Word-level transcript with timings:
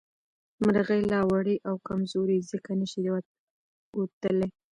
مرغۍ 0.63 1.01
لا 1.11 1.19
وړې 1.31 1.55
او 1.67 1.75
کمزورې 1.87 2.37
دي 2.41 2.47
ځکه 2.51 2.71
نه 2.79 2.85
شي 2.91 3.01
اوتلې 3.97 4.47